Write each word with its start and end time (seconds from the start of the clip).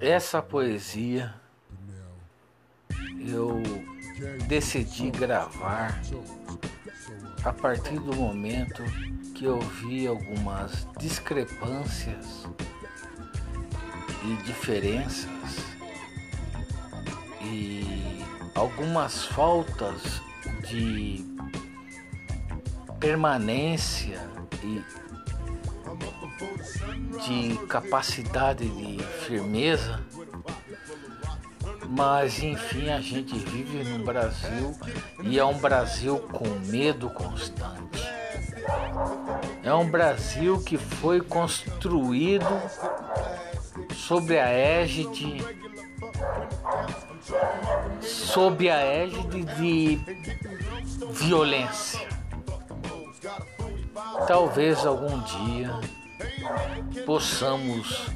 Essa 0.00 0.42
poesia 0.42 1.34
eu 3.18 3.62
decidi 4.48 5.10
gravar 5.10 6.00
a 7.44 7.52
partir 7.52 7.98
do 8.00 8.14
momento 8.14 8.82
que 9.34 9.44
eu 9.44 9.60
vi 9.60 10.06
algumas 10.06 10.86
discrepâncias 10.98 12.46
e 14.24 14.42
diferenças 14.44 15.30
e 17.40 18.22
algumas 18.54 19.24
faltas 19.26 20.20
de 20.68 21.24
permanência 22.98 24.20
e 24.62 24.82
de 27.26 27.56
capacidade 27.66 28.68
de 28.68 29.02
firmeza, 29.26 30.00
mas 31.88 32.42
enfim 32.42 32.90
a 32.90 33.00
gente 33.00 33.38
vive 33.38 33.84
no 33.84 34.04
Brasil 34.04 34.76
e 35.22 35.38
é 35.38 35.44
um 35.44 35.58
Brasil 35.58 36.18
com 36.18 36.48
medo 36.66 37.10
constante. 37.10 38.08
É 39.62 39.74
um 39.74 39.90
Brasil 39.90 40.60
que 40.62 40.78
foi 40.78 41.20
construído 41.20 42.46
sob 43.94 44.38
a 44.38 44.48
égide 44.48 45.44
sob 48.00 48.68
a 48.68 48.78
égide 48.78 49.44
de 49.44 50.00
violência. 51.12 52.08
Talvez 54.26 54.84
algum 54.86 55.20
dia 55.20 55.78
possamos 57.06 58.06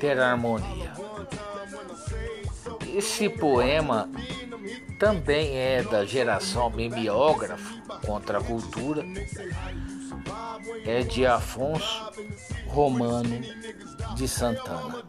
ter 0.00 0.18
harmonia. 0.18 0.92
Esse 2.94 3.28
poema 3.28 4.08
também 4.98 5.56
é 5.56 5.82
da 5.82 6.04
geração 6.04 6.70
mimeógrafo 6.70 7.80
contra 8.04 8.38
a 8.38 8.42
cultura. 8.42 9.04
É 10.84 11.02
de 11.02 11.26
Afonso 11.26 12.12
Romano 12.68 13.40
de 14.14 14.28
Santana. 14.28 15.04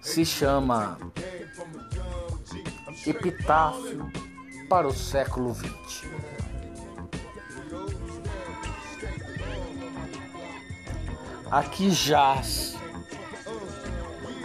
Se 0.00 0.24
chama 0.24 0.98
Epitáfio 3.06 4.10
para 4.68 4.88
o 4.88 4.92
século 4.92 5.54
XX. 5.54 6.07
Aqui 11.50 11.90
jaz 11.90 12.76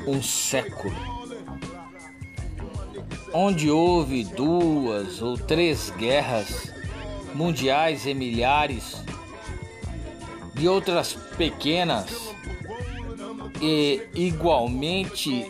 um 0.07 0.23
século, 0.23 0.95
onde 3.33 3.69
houve 3.69 4.23
duas 4.23 5.21
ou 5.21 5.37
três 5.37 5.89
guerras 5.97 6.73
mundiais 7.35 8.05
e 8.05 8.13
milhares 8.13 9.03
de 10.53 10.67
outras 10.67 11.13
pequenas 11.37 12.33
e 13.61 14.01
igualmente 14.15 15.45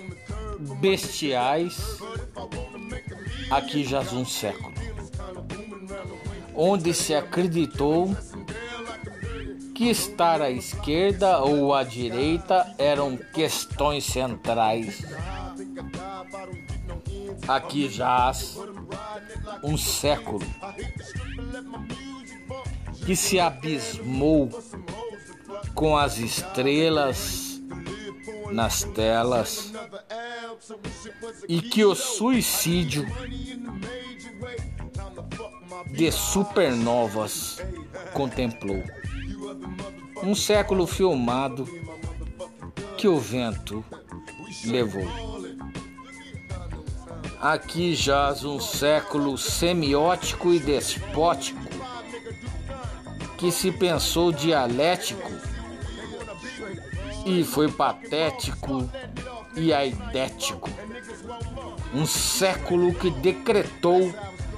bestiais, 0.79 1.99
aqui 3.51 3.83
jaz 3.83 4.11
um 4.11 4.25
século, 4.25 4.73
onde 6.55 6.95
se 6.95 7.13
acreditou 7.13 8.15
que 9.73 9.89
estar 9.89 10.41
à 10.41 10.51
esquerda 10.51 11.39
ou 11.39 11.73
à 11.73 11.83
direita 11.83 12.73
eram 12.77 13.17
questões 13.17 14.05
centrais. 14.05 15.03
Aqui 17.47 17.89
jaz 17.89 18.57
um 19.63 19.77
século 19.77 20.41
que 23.05 23.15
se 23.15 23.39
abismou 23.39 24.49
com 25.73 25.97
as 25.97 26.17
estrelas 26.17 27.61
nas 28.51 28.83
telas 28.83 29.73
e 31.49 31.61
que 31.61 31.83
o 31.83 31.95
suicídio 31.95 33.05
de 35.87 36.11
supernovas 36.11 37.57
contemplou. 38.13 38.83
Um 40.25 40.33
século 40.33 40.87
filmado 40.87 41.67
que 42.97 43.09
o 43.09 43.19
vento 43.19 43.83
levou. 44.63 45.05
Aqui 47.41 47.93
jaz 47.93 48.45
um 48.45 48.57
século 48.57 49.37
semiótico 49.37 50.53
e 50.53 50.59
despótico 50.59 51.59
que 53.37 53.51
se 53.51 53.69
pensou 53.69 54.31
dialético 54.31 55.29
e 57.25 57.43
foi 57.43 57.69
patético 57.69 58.89
e 59.57 59.73
aidético. 59.73 60.69
Um 61.93 62.05
século 62.05 62.93
que 62.93 63.09
decretou 63.09 64.13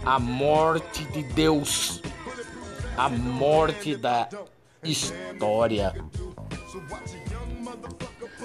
a 0.05 0.19
morte 0.19 1.03
de 1.05 1.23
Deus, 1.23 2.03
a 2.95 3.09
morte 3.09 3.95
da 3.95 4.29
história. 4.85 5.93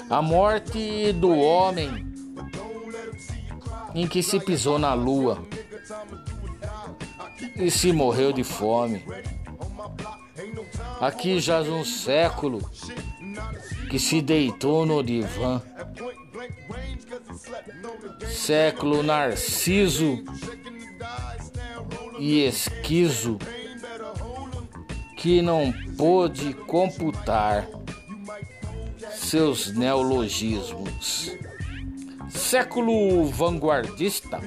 A 0.08 0.20
morte 0.20 1.12
do 1.12 1.30
homem 1.36 2.06
em 3.94 4.06
que 4.06 4.22
se 4.22 4.40
pisou 4.40 4.78
na 4.78 4.94
lua 4.94 5.42
e 7.56 7.70
se 7.70 7.92
morreu 7.92 8.32
de 8.32 8.42
fome. 8.42 9.04
Aqui 11.00 11.40
jaz 11.40 11.68
um 11.68 11.84
século 11.84 12.60
que 13.90 13.98
se 13.98 14.20
deitou 14.20 14.84
no 14.86 15.02
divã. 15.02 15.62
Século 18.28 19.02
narciso 19.02 20.22
e 22.18 22.46
esquizo 22.46 23.38
que 25.20 25.42
não 25.42 25.70
pôde 25.98 26.54
computar 26.54 27.68
seus 29.12 29.70
neologismos. 29.70 31.30
Século 32.30 33.26
vanguardista, 33.26 34.40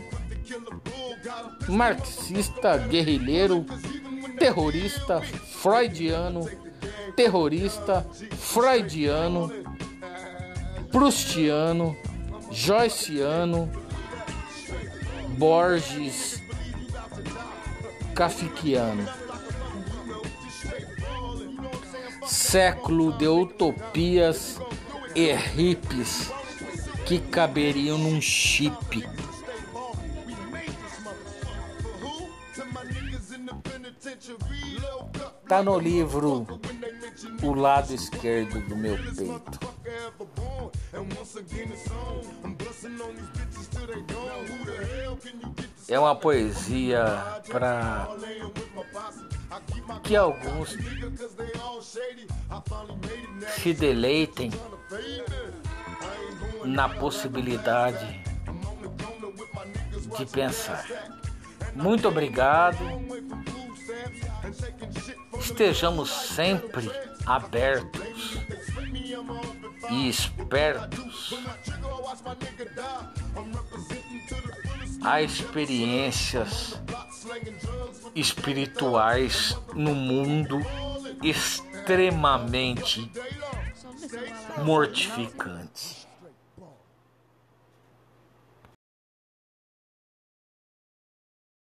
marxista, 1.69 2.75
guerrilheiro, 2.75 3.63
terrorista, 4.39 5.22
freudiano, 5.22 6.50
terrorista, 7.16 8.03
freudiano, 8.35 9.53
prustiano, 10.91 11.95
joyciano, 12.50 13.69
Borges, 15.38 16.41
kafkiano 18.16 19.22
século 22.33 23.11
de 23.13 23.27
utopias 23.27 24.59
e 25.16 25.31
hippies 25.33 26.31
que 27.05 27.19
caberiam 27.19 27.97
num 27.97 28.19
chip. 28.19 29.07
Tá 35.47 35.61
no 35.61 35.77
livro 35.77 36.47
O 37.43 37.53
Lado 37.53 37.93
Esquerdo 37.93 38.59
do 38.67 38.75
Meu 38.75 38.97
Peito. 38.97 39.59
É 45.87 45.99
uma 45.99 46.16
poesia 46.16 47.03
para 47.52 48.08
que 50.02 50.16
alguns 50.16 50.75
se 53.55 53.73
deleitem 53.73 54.51
na 56.66 56.90
possibilidade 56.90 58.23
de 60.17 60.25
pensar. 60.25 60.85
Muito 61.75 62.07
obrigado. 62.07 62.78
Estejamos 65.40 66.09
sempre 66.09 66.90
abertos 67.25 68.37
e 69.89 70.09
espertos 70.09 71.35
a 75.03 75.22
experiências 75.22 76.81
espirituais 78.16 79.57
no 79.73 79.93
mundo 79.93 80.59
extremamente 81.84 83.12
mortificante. 84.64 86.03